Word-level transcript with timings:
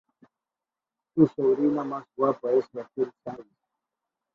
Su 1.13 1.27
sobrina 1.27 1.83
más 1.83 2.07
guapa 2.17 2.51
es 2.53 2.65
Raquel 2.73 3.11
Saiz. 3.23 3.45